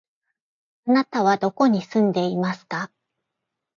[0.87, 2.89] あなたはどこに住んでいますか？